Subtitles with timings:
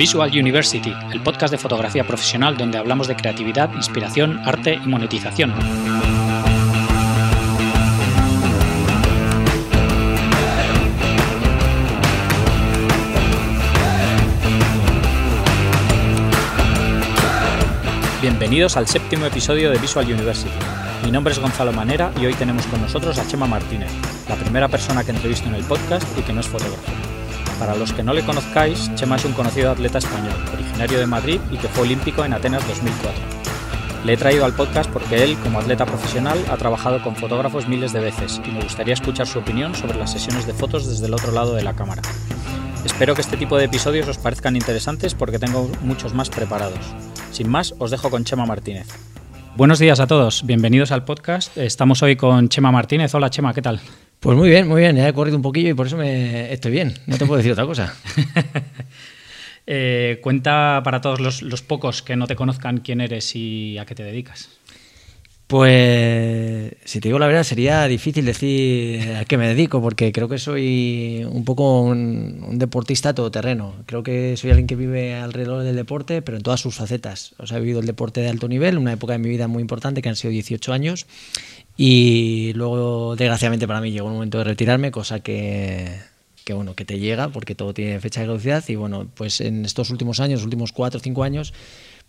[0.00, 5.52] Visual University, el podcast de fotografía profesional donde hablamos de creatividad, inspiración, arte y monetización.
[18.22, 20.50] Bienvenidos al séptimo episodio de Visual University.
[21.04, 23.92] Mi nombre es Gonzalo Manera y hoy tenemos con nosotros a Chema Martínez,
[24.30, 27.09] la primera persona que entrevisto en el podcast y que no es fotógrafo.
[27.60, 31.38] Para los que no le conozcáis, Chema es un conocido atleta español, originario de Madrid
[31.50, 33.12] y que fue olímpico en Atenas 2004.
[34.06, 37.92] Le he traído al podcast porque él, como atleta profesional, ha trabajado con fotógrafos miles
[37.92, 41.12] de veces y me gustaría escuchar su opinión sobre las sesiones de fotos desde el
[41.12, 42.00] otro lado de la cámara.
[42.82, 46.80] Espero que este tipo de episodios os parezcan interesantes porque tengo muchos más preparados.
[47.30, 48.86] Sin más, os dejo con Chema Martínez.
[49.54, 51.58] Buenos días a todos, bienvenidos al podcast.
[51.58, 53.14] Estamos hoy con Chema Martínez.
[53.14, 53.82] Hola Chema, ¿qué tal?
[54.20, 54.96] Pues muy bien, muy bien.
[54.96, 56.94] Ya he corrido un poquillo y por eso me estoy bien.
[57.06, 57.94] No te puedo decir otra cosa.
[59.72, 63.86] Eh, cuenta para todos los, los pocos que no te conozcan quién eres y a
[63.86, 64.48] qué te dedicas.
[65.50, 70.28] Pues, si te digo la verdad, sería difícil decir a qué me dedico, porque creo
[70.28, 73.74] que soy un poco un, un deportista todoterreno.
[73.86, 77.34] Creo que soy alguien que vive alrededor del deporte, pero en todas sus facetas.
[77.38, 79.60] O sea, he vivido el deporte de alto nivel, una época de mi vida muy
[79.60, 81.06] importante, que han sido 18 años,
[81.82, 85.88] y luego, desgraciadamente para mí, llegó el momento de retirarme, cosa que,
[86.44, 89.64] que bueno, que te llega, porque todo tiene fecha de caducidad, y bueno, pues en
[89.64, 91.54] estos últimos años, últimos 4 o 5 años,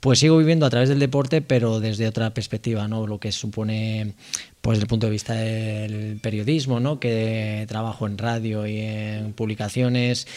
[0.01, 3.07] pues sigo viviendo a través del deporte, pero desde otra perspectiva, ¿no?
[3.07, 4.15] Lo que supone,
[4.59, 6.99] pues desde el punto de vista del periodismo, ¿no?
[6.99, 10.27] Que trabajo en radio y en publicaciones,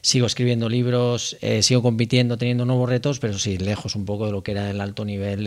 [0.00, 4.32] sigo escribiendo libros, eh, sigo compitiendo, teniendo nuevos retos, pero sí, lejos un poco de
[4.32, 5.46] lo que era el alto nivel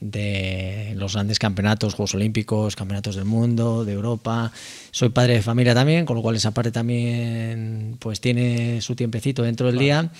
[0.00, 4.50] de los grandes campeonatos, Juegos Olímpicos, Campeonatos del Mundo, de Europa.
[4.90, 9.42] Soy padre de familia también, con lo cual esa parte también, pues tiene su tiempecito
[9.42, 10.10] dentro del día.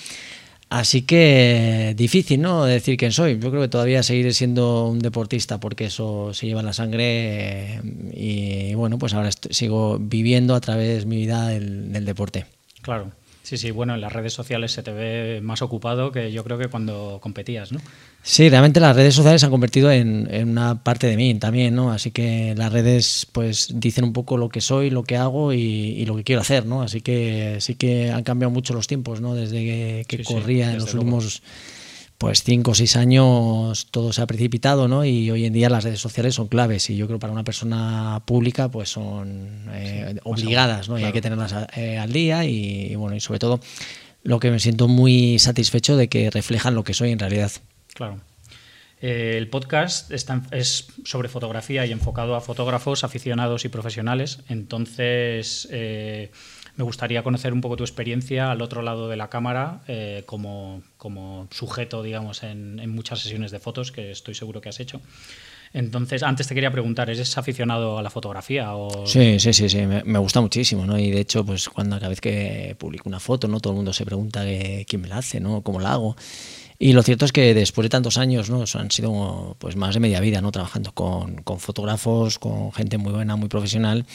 [0.70, 2.64] Así que difícil, ¿no?
[2.64, 3.41] Decir quién soy.
[3.41, 7.75] Yo creo que todavía seguiré siendo un deportista porque eso se lleva en la sangre
[7.75, 7.81] eh,
[8.15, 12.47] y bueno, pues ahora sigo viviendo a través de mi vida del, del, deporte.
[12.82, 13.10] Claro.
[13.43, 16.56] Sí, sí, bueno, en las redes sociales se te ve más ocupado que yo creo
[16.56, 17.81] que cuando competías, ¿no?
[18.22, 21.75] Sí, realmente las redes sociales se han convertido en, en, una parte de mí también,
[21.75, 21.91] ¿no?
[21.91, 25.58] Así que las redes pues dicen un poco lo que soy, lo que hago y,
[25.58, 26.82] y lo que quiero hacer, ¿no?
[26.82, 29.34] Así que sí que han cambiado mucho los tiempos, ¿no?
[29.34, 31.00] Desde que, que sí, corría sí, en los luego.
[31.00, 31.42] últimos
[32.19, 35.06] pues cinco o seis años todo se ha precipitado, ¿no?
[35.06, 37.44] Y hoy en día las redes sociales son claves y yo creo que para una
[37.44, 40.97] persona pública pues son eh, sí, obligadas, ¿no?
[40.97, 41.00] Claro.
[41.00, 43.60] Y hay que tenerlas eh, al día y, y bueno, y sobre todo
[44.22, 47.50] lo que me siento muy satisfecho de que reflejan lo que soy en realidad.
[47.95, 48.21] Claro.
[49.01, 54.41] Eh, el podcast está, es sobre fotografía y enfocado a fotógrafos, aficionados y profesionales.
[54.49, 56.31] Entonces, eh,
[56.77, 60.83] me gustaría conocer un poco tu experiencia al otro lado de la cámara eh, como,
[60.99, 65.00] como, sujeto, digamos, en, muchas sesiones de fotos que estoy seguro que has hecho.
[65.73, 68.75] Entonces, antes te quería preguntar, ¿eres aficionado a la fotografía?
[68.75, 69.06] O...
[69.06, 70.99] Sí, sí, sí, sí, me, me, gusta muchísimo, ¿no?
[70.99, 73.61] Y de hecho, pues cuando cada vez que publico una foto, ¿no?
[73.61, 75.62] Todo el mundo se pregunta que, quién me la hace, ¿no?
[75.62, 76.17] ¿Cómo la hago?
[76.83, 78.65] Y lo cierto es que después de tantos años, ¿no?
[78.73, 80.51] han sido pues más de media vida, ¿no?
[80.51, 84.07] Trabajando con, con, fotógrafos, con gente muy buena, muy profesional.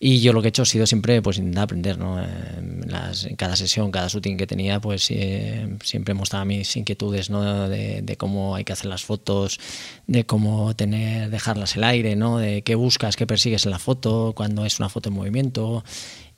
[0.00, 2.18] Y yo lo que he hecho ha sido siempre pues intentar aprender, ¿no?
[2.18, 7.28] En, las, en cada sesión, cada shooting que tenía, pues eh, siempre mostraba mis inquietudes,
[7.28, 7.68] ¿no?
[7.68, 9.60] De, de, cómo hay que hacer las fotos,
[10.06, 12.38] de cómo tener, dejarlas el aire, ¿no?
[12.38, 15.84] De qué buscas, qué persigues en la foto, cuando es una foto en movimiento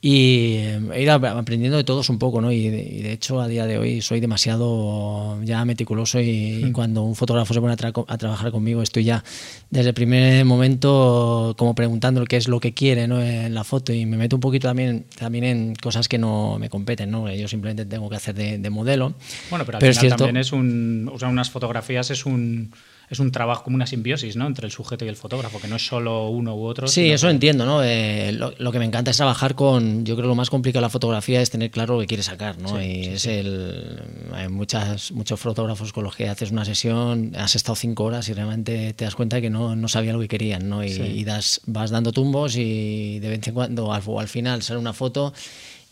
[0.00, 0.58] y
[0.94, 2.52] he ido aprendiendo de todos un poco, ¿no?
[2.52, 6.68] Y de, y de, hecho a día de hoy soy demasiado ya meticuloso y, mm.
[6.68, 9.24] y cuando un fotógrafo se pone a, tra a, trabajar conmigo estoy ya
[9.70, 13.20] desde el primer momento como preguntando qué es lo que quiere, ¿no?
[13.20, 16.70] En la foto y me meto un poquito también, también en cosas que no me
[16.70, 17.28] competen, ¿no?
[17.32, 19.14] Yo simplemente tengo que hacer de, de modelo.
[19.50, 22.24] Bueno, pero al pero final es cierto, también es un, o sea, unas fotografías es
[22.24, 22.70] un
[23.10, 24.46] es un trabajo como una simbiosis ¿no?
[24.46, 26.88] entre el sujeto y el fotógrafo, que no es solo uno u otro.
[26.88, 27.32] Sí, eso que...
[27.32, 27.64] entiendo.
[27.64, 27.82] ¿no?
[27.82, 30.04] Eh, lo, lo, que me encanta es trabajar con.
[30.04, 32.26] Yo creo que lo más complicado de la fotografía es tener claro lo que quieres
[32.26, 32.58] sacar.
[32.58, 32.78] ¿no?
[32.78, 33.30] Sí, y sí, es sí.
[33.30, 34.02] el.
[34.32, 38.34] Hay muchas, muchos fotógrafos con los que haces una sesión, has estado cinco horas y
[38.34, 40.68] realmente te das cuenta de que no, no sabían lo que querían.
[40.68, 40.84] ¿no?
[40.84, 44.78] Y, y das, vas dando tumbos y de vez en cuando, al, al final, sale
[44.78, 45.32] una foto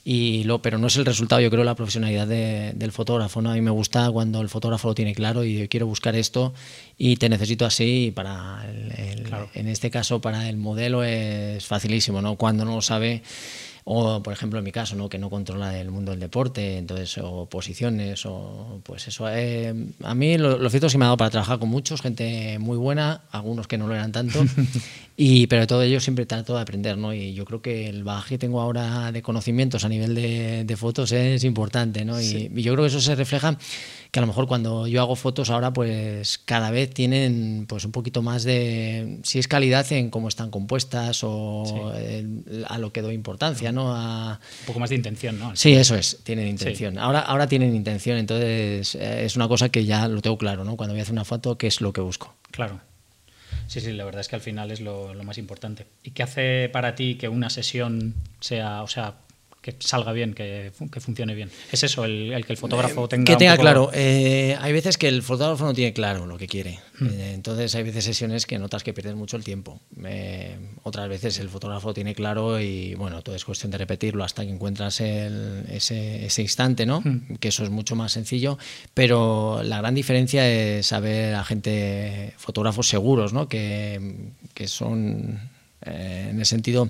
[0.08, 3.42] y lo, pero no es el resultado, yo creo, la profesionalidad de, del fotógrafo.
[3.42, 3.50] ¿no?
[3.50, 6.54] A mí me gusta cuando el fotógrafo lo tiene claro y yo quiero buscar esto
[6.96, 8.12] y te necesito así.
[8.14, 9.50] para el, el, claro.
[9.52, 12.22] En este caso, para el modelo es facilísimo.
[12.22, 12.36] ¿no?
[12.36, 13.24] Cuando no lo sabe,
[13.82, 15.08] o por ejemplo en mi caso, ¿no?
[15.08, 19.28] que no controla el mundo del deporte, entonces, o posiciones, o pues eso.
[19.28, 19.74] Eh,
[20.04, 22.60] a mí lo, lo cierto es que me ha dado para trabajar con muchos, gente
[22.60, 24.38] muy buena, algunos que no lo eran tanto.
[25.16, 27.14] Y, pero de todo ello siempre trato de aprender, ¿no?
[27.14, 31.10] Y yo creo que el bagaje que tengo ahora de conocimientos a nivel de, fotos
[31.12, 32.20] es importante, ¿no?
[32.20, 33.56] Y, y, yo creo que eso se refleja
[34.10, 37.92] que a lo mejor cuando yo hago fotos ahora, pues cada vez tienen pues un
[37.92, 41.92] poquito más de, si es calidad en cómo están compuestas o
[42.68, 43.94] a lo que doy importancia, ¿no?
[43.94, 45.56] A, un poco más de intención, ¿no?
[45.56, 46.98] Sí, eso es, tienen intención.
[46.98, 50.76] Ahora, ahora tienen intención, entonces eh, es una cosa que ya lo tengo claro, ¿no?
[50.76, 52.34] Cuando voy a hacer una foto, ¿qué es lo que busco?
[52.50, 52.80] Claro.
[53.66, 55.86] Sí, sí, la verdad es que al final es lo, lo más importante.
[56.02, 59.16] ¿Y qué hace para ti que una sesión sea, o sea,
[59.66, 61.50] que salga bien, que, que funcione bien.
[61.72, 63.24] Es eso, el, que el fotógrafo eh, tenga.
[63.24, 63.90] Que tenga claro.
[63.92, 66.78] Eh, hay veces que el fotógrafo no tiene claro lo que quiere.
[67.00, 67.08] Hmm.
[67.08, 69.80] Eh, entonces hay veces sesiones que notas que pierdes mucho el tiempo.
[70.84, 74.50] otras veces el fotógrafo tiene claro y bueno, todo es cuestión de repetirlo hasta que
[74.50, 77.00] encuentras ese, ese, instante, ¿no?
[77.00, 77.36] Hmm.
[77.40, 78.58] Que eso es mucho más sencillo.
[78.94, 83.48] Pero la gran diferencia es saber a gente, fotógrafos seguros, ¿no?
[83.48, 85.40] Que, que son
[85.80, 86.88] en el sentido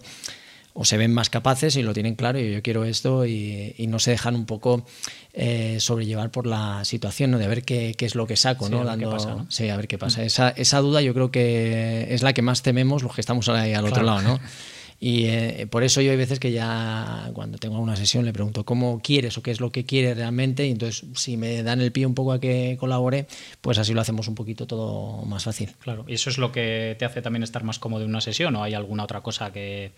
[0.78, 3.98] o se ven más capaces y lo tienen claro y yo quiero esto y, no
[3.98, 4.84] se dejan un poco
[5.32, 7.38] eh, sobrellevar por la situación, ¿no?
[7.38, 8.84] de ver qué, qué es lo que saco, ¿no?
[8.84, 10.22] Dando, pasa, Sí, a ver qué pasa.
[10.24, 13.72] Esa, esa, duda yo creo que es la que más tememos los que estamos ahí
[13.72, 14.40] al otro lado, ¿no?
[14.98, 18.64] Y eh, por eso yo hay veces que ya cuando tengo una sesión le pregunto
[18.64, 21.92] cómo quieres o qué es lo que quieres realmente y entonces si me dan el
[21.92, 23.26] pie un poco a que colabore,
[23.60, 25.74] pues así lo hacemos un poquito todo más fácil.
[25.80, 28.56] Claro, ¿y eso es lo que te hace también estar más cómodo en una sesión
[28.56, 29.92] o hay alguna otra cosa que,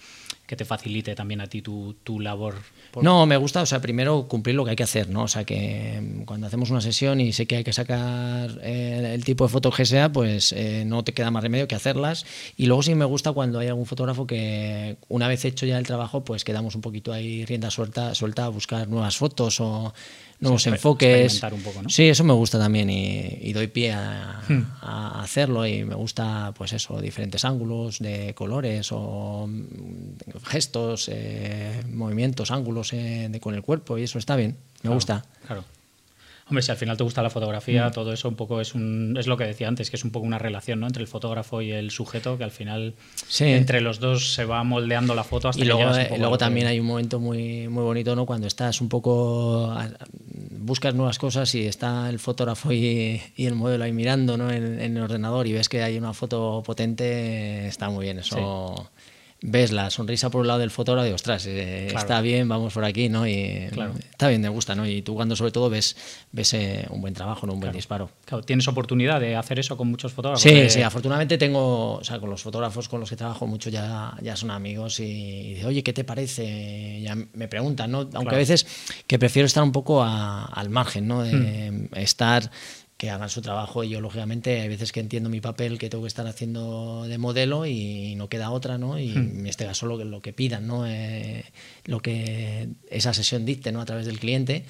[0.48, 2.54] que te facilite también a ti tu, tu labor?
[3.02, 5.24] No, me gusta, o sea, primero cumplir lo que hay que hacer, ¿no?
[5.24, 9.12] O sea, que mm, cuando hacemos una sesión y sé que hay que sacar eh,
[9.14, 12.24] el tipo de foto que sea, pues eh, no te queda más remedio que hacerlas.
[12.56, 15.86] Y luego sí me gusta cuando hay algún fotógrafo que una vez hecho ya el
[15.86, 19.92] trabajo, pues quedamos un poquito ahí rienda suelta, suelta a buscar nuevas fotos o
[20.40, 21.42] nuevos enfoques.
[21.42, 21.88] Un poco, ¿no?
[21.88, 24.62] Sí, eso me gusta también y, doy pie hmm.
[24.82, 31.82] a, hacerlo y me gusta, pues eso, diferentes ángulos de colores o mm, gestos, eh,
[31.90, 35.24] movimientos, ángulos eh, de, con el cuerpo y eso está bien, me gusta.
[35.46, 35.64] Claro.
[36.48, 37.92] Hombre, si al final te gusta la fotografía, mm.
[37.92, 40.26] todo eso un poco es un es lo que decía antes, que es un poco
[40.26, 40.86] una relación ¿no?
[40.86, 42.94] entre el fotógrafo y el sujeto, que al final
[43.40, 46.66] entre los dos se va moldeando la foto hasta y que luego, eh, luego también
[46.66, 48.24] hay un momento muy, muy bonito, ¿no?
[48.24, 49.74] Cuando estás un poco
[50.50, 54.50] buscas nuevas cosas y está el fotógrafo y, y el modelo ahí mirando ¿no?
[54.50, 58.90] en, el ordenador y ves que hay una foto potente, está muy bien eso
[59.40, 62.84] ves la sonrisa por un lado del fotógrafo y ostras, eh, está bien, vamos por
[62.84, 63.26] aquí, ¿no?
[63.26, 63.68] Y
[64.10, 64.86] está bien, me gusta, ¿no?
[64.86, 65.96] Y tú cuando sobre todo ves,
[66.32, 67.54] ves eh, un buen trabajo, ¿no?
[67.54, 68.10] un buen disparo.
[68.24, 70.42] Claro, ¿tienes oportunidad de hacer eso con muchos fotógrafos?
[70.42, 74.16] Sí, sí, afortunadamente tengo, o sea, con los fotógrafos con los que trabajo mucho ya,
[74.22, 77.00] ya son amigos y, oye, ¿qué te parece?
[77.02, 78.08] Ya me preguntan, ¿no?
[78.14, 78.66] Aunque a veces
[79.06, 81.22] que prefiero estar un poco al margen, ¿no?
[81.22, 81.96] De hmm.
[81.96, 82.50] estar
[82.98, 86.02] que hagan su trabajo y yo lógicamente hay veces que entiendo mi papel que tengo
[86.02, 89.38] que estar haciendo de modelo y no queda otra no y hmm.
[89.38, 91.44] en este caso lo que, lo que pidan no eh,
[91.84, 94.64] lo que esa sesión dicte no a través del cliente.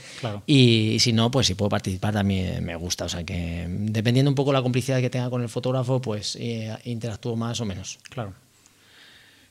[0.47, 3.07] Y, si no pues si puedo participar también me gusta.
[3.07, 6.77] O sea que dependiendo un poco la complicidad que tenga con el fotógrafo pues eh,
[6.85, 7.99] interactúo más o menos.
[8.11, 8.35] Claro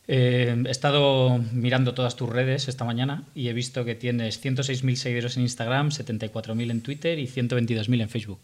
[0.08, 4.96] eh, he estado mirando todas tus redes esta mañana y he visto que tienes 106.000
[4.96, 8.40] seguidores en Instagram, 74.000 en Twitter y 122.000 en Facebook.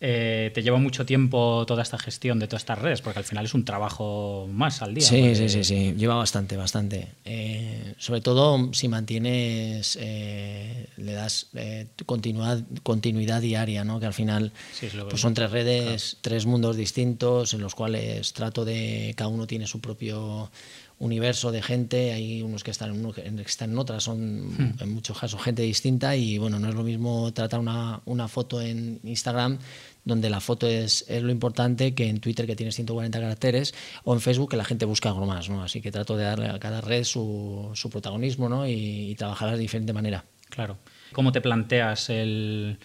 [0.00, 3.44] Eh, te lleva mucho tiempo toda esta gestión de todas estas redes, porque al final
[3.44, 5.06] es un trabajo más al día.
[5.06, 7.08] Sí, sí, sí, sí, lleva bastante, bastante.
[7.24, 11.48] Eh, sobre todo si mantienes, le das
[12.04, 14.00] continuidad, continuidad diaria, ¿no?
[14.00, 14.52] que al final
[15.08, 19.66] pues son tres redes, tres mundos distintos en los cuales trato de, cada uno tiene
[19.66, 20.50] su propio
[20.98, 24.76] universo de gente, hay unos que están en, que están en otras, son hmm.
[24.80, 28.60] en muchos casos gente distinta y bueno, no es lo mismo tratar una, una foto
[28.60, 29.58] en Instagram
[30.04, 33.74] donde la foto es, es, lo importante que en Twitter que tienes 140 caracteres
[34.04, 35.62] o en Facebook que la gente busca algo más, ¿no?
[35.62, 38.66] Así que trato de darle a cada red su, su protagonismo ¿no?
[38.66, 40.24] y, y trabajarlas de diferente manera.
[40.50, 40.78] Claro.
[41.12, 42.78] ¿Cómo te planteas el,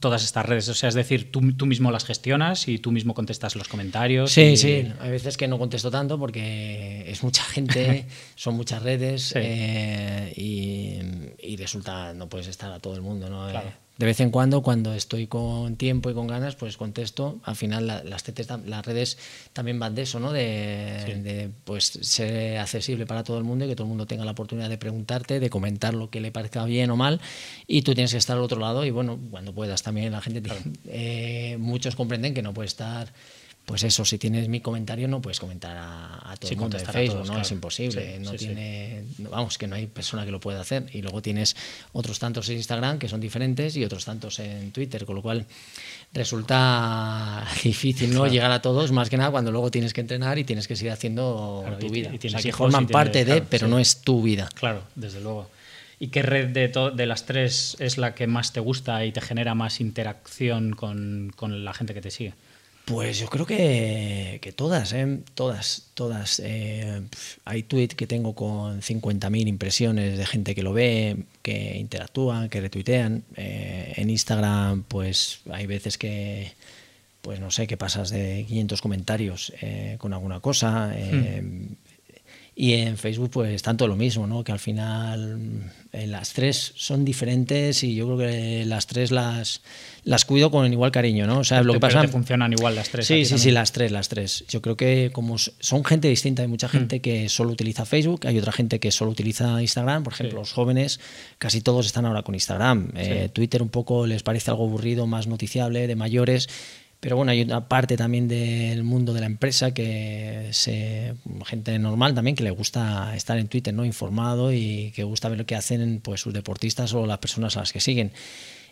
[0.00, 0.68] todas estas redes?
[0.68, 4.30] O sea, es decir, tú, tú, mismo las gestionas y tú mismo contestas los comentarios.
[4.30, 4.86] Sí, sí.
[5.00, 10.98] Hay veces que no contesto tanto porque es mucha gente, son muchas redes eh, y,
[11.38, 13.48] y, resulta, no puedes estar a todo el mundo, ¿no?
[13.48, 13.68] Claro.
[13.68, 17.40] Eh, de vez en cuando, cuando estoy con tiempo y con ganas, pues contesto.
[17.44, 19.16] Al final las, las redes
[19.54, 20.32] también van de eso, ¿no?
[20.32, 24.32] De, pues ser accesible para todo el mundo y que todo el mundo tenga la
[24.32, 27.20] oportunidad de preguntarte, de comentar lo que le parezca bien o mal.
[27.66, 30.42] Y tú tienes que estar al otro lado y bueno, cuando puedas también la gente...
[30.88, 33.12] Eh, muchos comprenden que no puede estar
[33.66, 37.26] pues eso, si tienes mi comentario no puedes comentar a, todo el mundo en Facebook,
[37.26, 37.40] ¿no?
[37.40, 40.86] Es imposible, no tiene, vamos, que no hay persona que lo pueda hacer.
[40.92, 41.56] Y luego tienes
[41.92, 45.46] otros tantos en Instagram que son diferentes y otros tantos en Twitter, con lo cual
[46.12, 50.44] resulta difícil no llegar a todos, más que nada cuando luego tienes que entrenar y
[50.44, 52.12] tienes que seguir haciendo tu vida.
[52.12, 54.48] Y, o sea, que forman parte de, pero no es tu vida.
[54.54, 55.50] Claro, desde luego.
[55.98, 59.20] ¿Y qué red de, de las tres es la que más te gusta y te
[59.20, 62.34] genera más interacción con, con la gente que te sigue?
[62.86, 65.18] Pues yo creo que, todas, ¿eh?
[65.34, 66.40] todas, todas.
[66.44, 67.02] Eh,
[67.44, 72.60] hay tweets que tengo con 50.000 impresiones de gente que lo ve, que interactúan, que
[72.60, 73.24] retuitean.
[73.34, 76.52] Eh, en Instagram, pues hay veces que,
[77.22, 79.52] pues no sé, que pasas de 500 comentarios
[79.98, 80.94] con alguna cosa.
[80.94, 81.74] Hmm.
[82.58, 84.42] Y en Facebook pues tanto lo mismo, ¿no?
[84.42, 89.60] que al final eh, las tres son diferentes y yo creo que las tres las,
[90.04, 91.26] las cuido con igual cariño.
[91.26, 91.40] ¿no?
[91.40, 92.08] O sea, lo que pasa...
[92.08, 93.06] funcionan igual las tres.
[93.06, 94.46] Sí, sí, sí, las tres, las tres.
[94.48, 97.02] Yo creo que como son gente distinta, hay mucha gente mm.
[97.02, 100.98] que solo utiliza Facebook, hay otra gente que solo utiliza Instagram, por ejemplo, los jóvenes
[101.36, 102.90] casi todos están ahora con Instagram.
[102.96, 106.48] Eh, Twitter un poco les parece algo aburrido, más noticiable, de mayores
[107.00, 112.14] pero bueno, hay una parte también del mundo de la empresa que se, gente normal
[112.14, 113.84] también que le gusta estar en Twitter, ¿no?
[113.84, 117.60] Informado y que gusta ver lo que hacen pues sus deportistas o las personas a
[117.60, 118.12] las que siguen.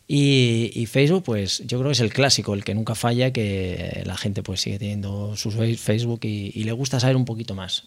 [0.07, 4.19] Y, Facebook, pues yo creo que es el clásico, el que nunca falla, que la
[4.19, 7.85] gente pues sigue teniendo su Facebook y, le gusta saber un poquito más.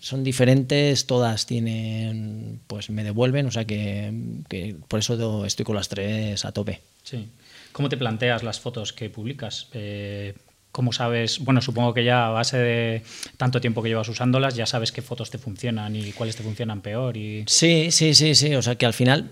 [0.00, 4.12] son diferentes, todas tienen, pues me devuelven, o sea que,
[4.48, 6.80] que por eso estoy con las tres a tope.
[7.04, 7.28] Sí.
[7.78, 9.68] ¿Cómo te planteas las fotos que publicas?
[9.72, 10.34] Eh,
[10.72, 11.38] ¿Cómo sabes?
[11.38, 13.02] Bueno, supongo que ya a base de
[13.36, 16.80] tanto tiempo que llevas usándolas, ya sabes qué fotos te funcionan y cuáles te funcionan
[16.80, 17.14] peor.
[17.46, 18.52] Sí, sí, sí, sí.
[18.56, 19.30] O sea que al final,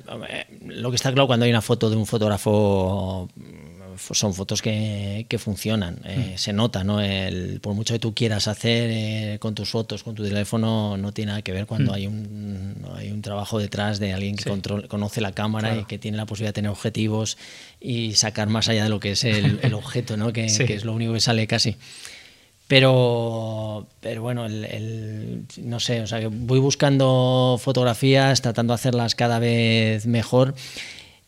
[0.65, 3.29] lo que está claro cuando hay una foto de un fotógrafo
[3.99, 6.39] son fotos que, que funcionan, eh, mm.
[6.39, 7.01] se nota, ¿no?
[7.01, 11.13] El, por mucho que tú quieras hacer eh, con tus fotos, con tu teléfono, no
[11.13, 11.95] tiene nada que ver cuando mm.
[11.95, 14.51] hay, un, hay un trabajo detrás de alguien que
[14.89, 17.39] conoce la cámara y que tiene la posibilidad de tener objetivos
[17.81, 20.33] y sacar más allá de lo que es el, el objeto, ¿no?
[20.33, 21.77] Que, que, es lo único que sale casi.
[22.69, 28.77] Pero, pero bueno, el, el, no sé, o sea, que voy buscando fotografías, tratando de
[28.77, 30.55] hacerlas cada vez mejor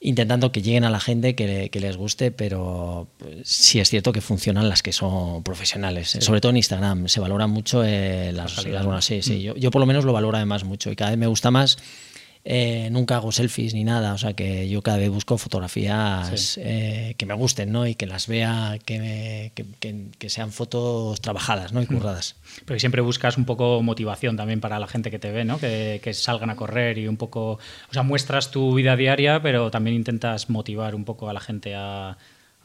[0.00, 4.20] intentando que lleguen a la gente que, les guste, pero pues, sí es cierto que
[4.20, 6.16] funcionan las que son profesionales.
[6.20, 9.04] Sobre todo en Instagram se valora mucho eh, las, las, buenas.
[9.04, 9.38] Sí, sí.
[9.38, 9.40] Mm.
[9.40, 11.78] Yo, yo, por lo menos lo valoro además mucho y cada vez me gusta más
[12.44, 17.14] eh, nunca hago selfies ni nada, o sea que yo cada vez busco fotografías eh,
[17.18, 17.86] que me gusten ¿no?
[17.86, 21.82] y que las vea, que, que, sean fotos trabajadas ¿no?
[21.82, 21.88] y mm.
[21.88, 22.36] curradas.
[22.64, 25.58] Pero siempre buscas un poco motivación también para la gente que te ve, ¿no?
[25.58, 29.70] que, que salgan a correr y un poco, o sea, muestras tu vida diaria, pero
[29.70, 32.16] también intentas motivar un poco a la gente a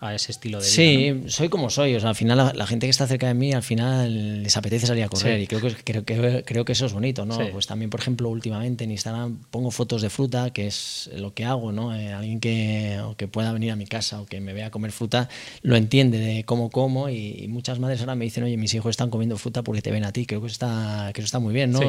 [0.04, 0.74] a ese estilo de vida.
[0.74, 1.96] Sí, soy como soy.
[1.96, 4.88] O sea, al final la, gente que está cerca de mí, al final les apetece
[4.88, 7.38] salir a correr y creo que, creo, que, creo que eso es bonito, ¿no?
[7.52, 11.46] Pues también, por ejemplo, últimamente en Instagram pongo fotos de fruta, que es lo que
[11.46, 11.96] hago, ¿no?
[11.96, 15.30] Eh, alguien que, que pueda venir a mi casa o que me vea comer fruta
[15.62, 19.10] lo entiende de cómo como y, muchas madres ahora me dicen, oye, mis hijos están
[19.10, 20.26] comiendo fruta porque te ven a ti.
[20.26, 21.80] Creo que, está, que eso está muy bien, ¿no?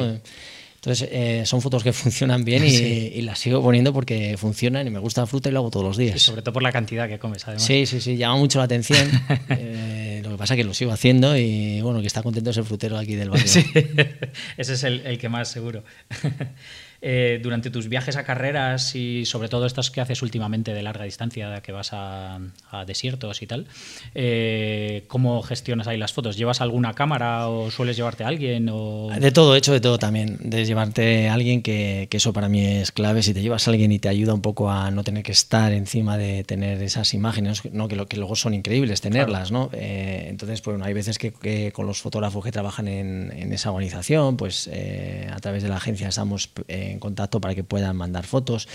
[0.85, 4.99] Entonces, eh, son fotos que funcionan bien y, las sigo poniendo porque funcionan y me
[4.99, 6.15] gusta la fruta y lo hago todos los días.
[6.15, 7.63] Y sobre todo por la cantidad que comes, además.
[7.63, 9.09] Sí, sí, sí, llama mucho la atención.
[9.47, 12.57] Eh, lo que pasa es que lo sigo haciendo y bueno, que está contento es
[12.57, 13.47] el frutero aquí del barrio.
[13.47, 13.63] Sí,
[14.57, 15.83] ese es el, el que más seguro.
[17.07, 21.03] Eh, durante tus viajes a carreras y sobre todo estos que haces últimamente de larga
[21.03, 22.39] distancia, que vas a,
[22.87, 23.67] desiertos y tal,
[24.15, 26.35] eh, ¿cómo gestionas ahí las fotos?
[26.35, 28.69] ¿Llevas alguna cámara o sueles llevarte a alguien?
[28.71, 29.09] O...
[29.19, 30.39] De todo, hecho de todo también.
[30.39, 33.21] De llevarte a alguien, que, eso para mí es clave.
[33.21, 35.73] Si te llevas a alguien y te ayuda un poco a no tener que estar
[35.73, 37.87] encima de tener esas imágenes, ¿no?
[37.87, 39.51] que, lo, que luego son increíbles tenerlas.
[39.51, 39.69] ¿no?
[39.73, 44.37] Eh, entonces, pues hay veces que, con los fotógrafos que trabajan en, en esa organización,
[44.37, 44.67] pues
[45.31, 46.49] a través de la agencia estamos
[46.95, 48.67] en contacto para que puedan mandar fotos.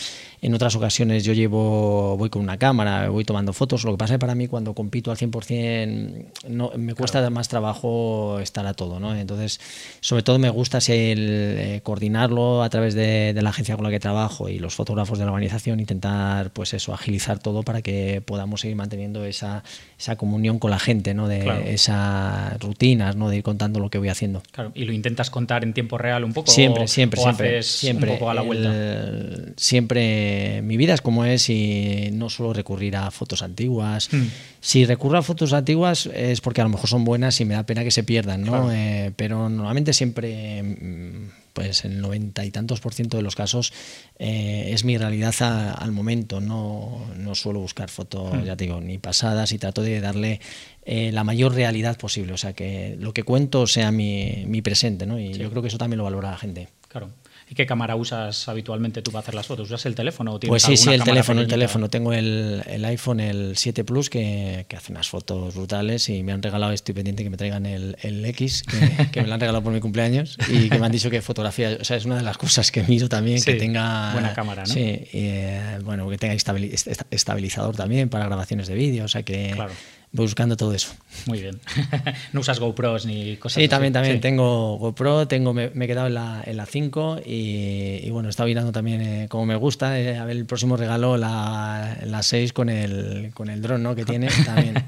[0.42, 3.84] En otras ocasiones yo llevo, voy con una cámara, voy tomando fotos.
[3.84, 7.48] Lo que pasa es que para mí cuando compito al 100% no, me cuesta más
[7.48, 9.00] trabajo estar a todo.
[9.00, 9.14] ¿no?
[9.14, 9.60] Entonces,
[10.00, 11.18] sobre todo me gusta el,
[11.58, 15.24] eh, coordinarlo a través de, la agencia con la que trabajo y los fotógrafos de
[15.24, 19.64] la organización, intentar pues eso, agilizar todo para que podamos seguir manteniendo esa,
[19.98, 21.26] esa comunión con la gente, ¿no?
[21.26, 23.30] de esas rutinas, ¿no?
[23.30, 24.42] de ir contando lo que voy haciendo.
[24.52, 24.72] Claro.
[24.74, 26.50] ¿Y lo intentas contar en tiempo real un poco?
[26.50, 27.62] Siempre, siempre, siempre.
[27.62, 29.54] siempre a la vuelta.
[29.56, 34.08] siempre mi vida es como es y no suelo recurrir a fotos antiguas.
[34.12, 34.26] Hmm.
[34.60, 37.64] Si recurro a fotos antiguas es porque a lo mejor son buenas y me da
[37.64, 38.72] pena que se pierdan, ¿no?
[38.72, 43.72] Eh, pero normalmente siempre mm, pues el noventa y tantos por ciento de los casos
[44.18, 45.34] eh, es mi realidad
[45.78, 46.40] al momento.
[46.40, 48.44] No, no, suelo buscar fotos, hmm.
[48.44, 50.40] ya te digo, ni pasadas y trato de darle
[50.84, 52.32] eh, la mayor realidad posible.
[52.32, 55.18] O sea, que lo que cuento sea mi, mi presente, ¿no?
[55.18, 56.68] Y yo creo que eso también lo valora la gente.
[56.88, 57.10] Claro.
[57.50, 59.66] ¿Y qué cámara usas habitualmente tú para hacer las fotos?
[59.66, 60.35] ¿Usas el teléfono?
[60.35, 61.90] O pues sí, sí, el teléfono, el teléfono.
[61.90, 66.30] Tengo el, el, iPhone, el 7 Plus, que, que, hace unas fotos brutales y me
[66.30, 68.62] han regalado, estoy pendiente que me traigan el, el X,
[69.11, 71.76] que, me lo han regalado por mi cumpleaños y que me han dicho que fotografía,
[71.80, 74.12] o sea, es una de las cosas que miro también, que tenga...
[74.12, 74.73] Buena cámara, ¿no?
[74.73, 79.50] Sí, y, eh, bueno, que tenga estabilizador también para grabaciones de vídeo, o sea que...
[79.57, 79.73] Claro
[80.12, 80.92] voy buscando todo eso.
[81.26, 81.60] Muy bien.
[82.32, 86.14] ¿No usas GoPros ni cosas sí, También, también tengo GoPro, tengo, me, he quedado en
[86.14, 89.98] la, en la 5 y, y, bueno, he estado mirando también eh, como me gusta.
[90.00, 93.94] Eh, a ver, el próximo regalo, la, la 6 con el, con el dron ¿no?
[93.94, 94.84] que tiene también.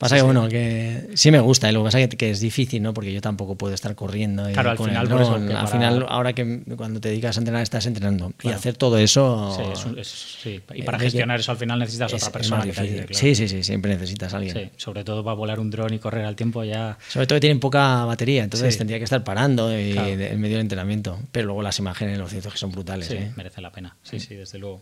[0.00, 2.82] Pasa que, bueno, que sí me gusta, y lo que pasa es que, es difícil,
[2.82, 2.94] ¿no?
[2.94, 4.50] Porque yo tampoco puedo estar corriendo.
[4.50, 5.12] Claro, al final,
[5.54, 8.32] al final, ahora que cuando te dedicas a entrenar, estás entrenando.
[8.42, 9.54] Y hacer todo eso.
[10.02, 12.64] Sí, Y para gestionar eso al final necesitas otra persona.
[13.10, 14.56] Sí, sí, sí, siempre necesitas a alguien.
[14.56, 16.96] Sí, sobre todo para volar un dron y correr al tiempo ya.
[17.06, 21.18] Sobre todo que tienen poca batería, entonces tendría que estar parando en medio del entrenamiento.
[21.30, 23.08] Pero luego las imágenes, los ciertos que son brutales.
[23.08, 23.32] Sí, ¿eh?
[23.36, 23.98] merece la pena.
[24.02, 24.80] Sí, sí, desde luego.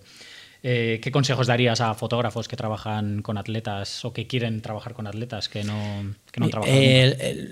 [0.62, 5.06] Eh, ¿Qué consejos darías a fotógrafos que trabajan con atletas o que quieren trabajar con
[5.06, 6.74] atletas que no, que no trabajan?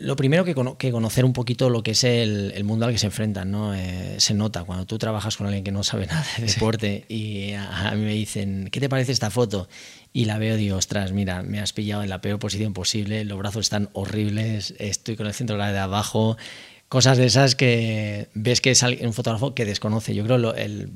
[0.00, 3.06] lo primero que, que, conocer un poquito lo que es el, mundo al que se
[3.06, 3.74] enfrentan, ¿no?
[3.74, 7.52] Eh, se nota cuando tú trabajas con alguien que no sabe nada de deporte y
[7.52, 9.68] a, mí me dicen, ¿qué te parece esta foto?
[10.12, 13.24] Y la veo y digo, ostras, mira, me has pillado en la peor posición posible,
[13.24, 16.36] los brazos están horribles, estoy con el centro de abajo,
[16.88, 20.14] cosas de esas que ves que es un fotógrafo que desconoce.
[20.14, 20.90] Yo creo que el,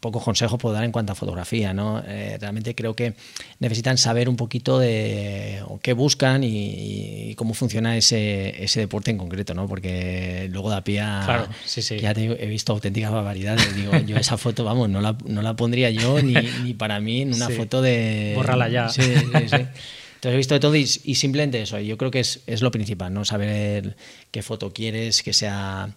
[0.00, 2.02] poco consejo puedo dar en cuanto a fotografía, ¿no?
[2.06, 3.14] Eh, realmente creo que
[3.58, 9.54] necesitan saber un poquito de qué buscan y, cómo funciona ese, ese, deporte en concreto,
[9.54, 9.66] ¿no?
[9.66, 11.22] Porque luego da pie a...
[11.24, 11.98] Claro, sí, sí.
[11.98, 13.74] Ya he visto auténticas barbaridades.
[13.74, 17.22] Digo, yo esa foto, vamos, no la, no la pondría yo ni, ni, para mí
[17.22, 18.32] en una foto de...
[18.36, 18.88] Bórrala ya.
[18.88, 19.56] Sí, sí, sí.
[20.24, 22.70] Entonces he visto de todo y, y, simplemente eso, yo creo que es, es, lo
[22.70, 23.26] principal, ¿no?
[23.26, 23.94] Saber
[24.30, 25.94] qué foto quieres, que sea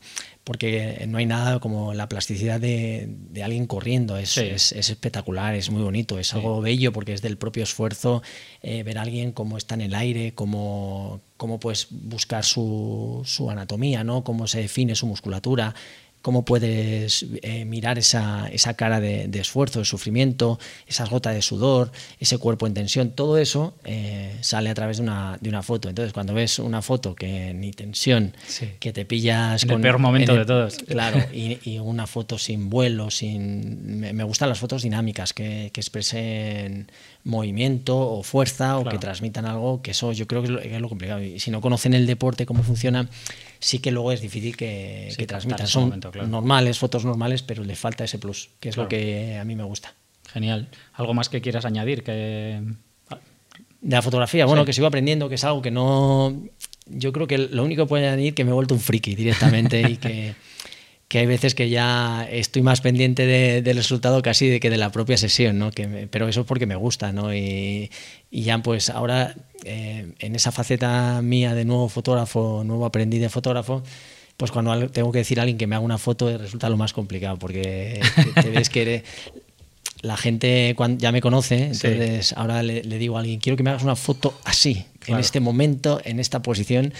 [0.47, 3.09] porque no hay nada como la plasticidad de,
[3.43, 7.63] alguien corriendo, es, es, espectacular, es muy bonito, es algo bello porque es del propio
[7.63, 8.23] esfuerzo
[8.61, 13.51] eh, ver a alguien cómo está en el aire, cómo, cómo puedes buscar su, su
[13.51, 14.23] anatomía, ¿no?
[14.23, 15.75] cómo se define su musculatura,
[16.21, 21.91] cómo puedes eh, mirar esa, esa cara de, esfuerzo, de sufrimiento, esas gotas de sudor,
[22.19, 25.89] ese cuerpo en tensión, todo eso eh, sale a través de una, de una, foto.
[25.89, 28.33] Entonces, cuando ves una foto que ni tensión,
[28.79, 29.77] que te pillas en con...
[29.77, 30.77] el peor momento de todos.
[30.87, 33.99] Claro, y, una foto sin vuelo, sin...
[33.99, 36.87] Me, gustan las fotos dinámicas, que, que expresen
[37.27, 41.21] movimiento o fuerza o que transmitan algo, que eso yo creo que es, lo, complicado.
[41.21, 43.09] Y si no conocen el deporte, cómo funciona,
[43.59, 45.67] sí que luego es difícil que, transmitan.
[45.67, 49.55] Son normales, fotos normales, pero le falta ese plus, que es lo que a mí
[49.55, 49.93] me gusta.
[50.31, 50.69] Genial.
[50.93, 52.03] ¿Algo más que quieras añadir?
[52.03, 52.61] Que...
[53.79, 56.35] De la fotografía, bueno, que sigo aprendiendo, que es algo que no...
[56.87, 59.15] Yo creo que lo único que puedo añadir es que me he vuelto un friki
[59.15, 60.35] directamente y que
[61.07, 63.25] que hay veces que ya estoy más pendiente
[63.61, 65.71] del resultado casi de que de la propia sesión, ¿no?
[65.71, 67.33] Que pero eso es porque me gusta, ¿no?
[67.33, 67.89] Y,
[68.29, 73.83] ya pues ahora eh, en esa faceta mía de nuevo fotógrafo, nuevo aprendiz de fotógrafo,
[74.35, 76.91] pues cuando tengo que decir a alguien que me haga una foto resulta lo más
[76.93, 78.01] complicado porque
[78.35, 79.03] te, ves que
[80.01, 83.69] la gente cuando ya me conoce, entonces ahora le, digo a alguien, quiero que me
[83.69, 86.93] hagas una foto así, en este momento, en esta posición,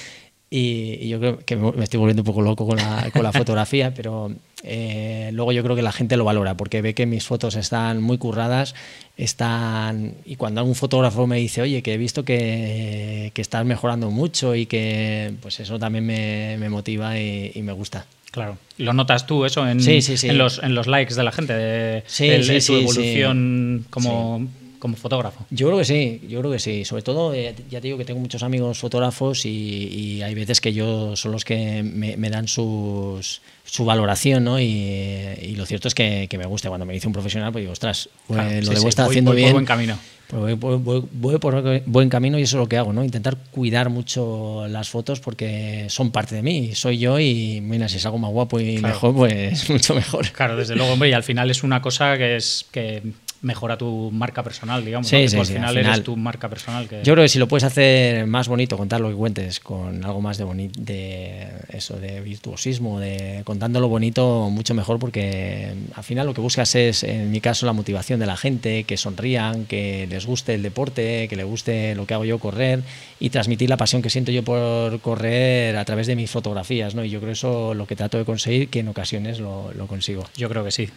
[0.49, 3.93] y, yo creo que me estoy volviendo un poco loco con la, con la fotografía,
[3.95, 4.31] pero
[4.63, 8.01] eh, luego yo creo que la gente lo valora porque ve que mis fotos están
[8.01, 8.73] muy curradas,
[9.17, 14.09] están y cuando algún fotógrafo me dice, oye, que he visto que, que estás mejorando
[14.09, 18.05] mucho y que pues eso también me, me motiva y, me gusta.
[18.31, 18.57] Claro.
[18.77, 21.53] ¿Lo notas tú eso en, en, los, en los likes de la gente?
[21.53, 24.47] De, de, su evolución como
[24.79, 25.45] como fotógrafo?
[25.49, 26.85] Yo creo que sí, yo creo que sí.
[26.85, 30.73] Sobre todo, eh, ya te digo que tengo muchos amigos fotógrafos y, hay veces que
[30.73, 34.59] yo son los que me, dan sus, su valoración, ¿no?
[34.59, 36.69] Y, lo cierto es que, me gusta.
[36.69, 39.53] Cuando me dice un profesional, pues digo, ostras, pues lo debo estar haciendo bien.
[39.53, 39.97] buen camino.
[40.27, 43.01] Pues voy, por buen camino y eso es lo que hago, ¿no?
[43.01, 47.95] Intentar cuidar mucho las fotos porque son parte de mí, soy yo y mira, si
[47.95, 50.29] es algo más guapo y mejor, pues mucho mejor.
[50.31, 53.03] Claro, desde luego, hombre, y al final es una cosa que es que
[53.41, 55.07] mejora tu marca personal, digamos.
[55.07, 56.87] Sí, al final al eres tu marca personal.
[56.87, 57.01] Que...
[57.03, 60.21] Yo creo que si lo puedes hacer más bonito, contar lo que cuentes, con algo
[60.21, 66.03] más de boni- de eso, de virtuosismo, de contando lo bonito, mucho mejor, porque al
[66.03, 69.65] final lo que buscas es, en mi caso, la motivación de la gente, que sonrían,
[69.65, 72.81] que les guste el deporte, que les guste lo que hago yo correr
[73.19, 77.03] y transmitir la pasión que siento yo por correr a través de mis fotografías, ¿no?
[77.03, 80.23] Y yo creo eso lo que trato de conseguir, que en ocasiones lo, lo consigo.
[80.35, 80.89] Yo creo que sí.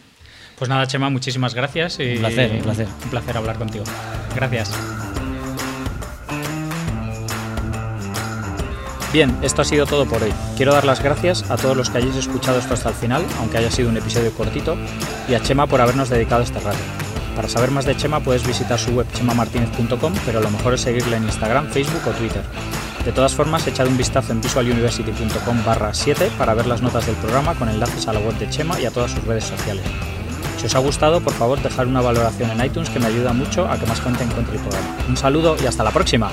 [0.61, 1.99] Pues nada, Chema, muchísimas gracias.
[1.99, 2.87] y- Un placer, un placer.
[3.05, 3.85] Un placer hablar contigo.
[4.37, 4.71] Gracias.
[9.13, 10.33] Bien, esto ha sido todo por hoy.
[10.59, 13.57] Quiero dar las gracias a todos los que hayáis escuchado esto hasta el final, aunque
[13.57, 14.77] haya sido un episodio cortito,
[15.29, 16.79] y a Chema por habernos dedicado este rato.
[17.35, 21.17] Para saber más de Chema puedes visitar su web chemamartinez.com, pero lo mejor es seguirle
[21.17, 22.43] en Instagram, Facebook o Twitter.
[23.05, 27.17] De todas formas, echad un vistazo en visualuniversity.com barra 7 para ver las notas del
[27.17, 29.85] programa con enlaces a la web de Chema y a todas sus redes sociales.
[30.61, 33.67] Si os ha gustado, por favor, dejar una valoración en iTunes que me ayuda mucho
[33.67, 34.95] a que más gente encuentre el programa.
[35.09, 36.31] Un saludo y hasta la próxima.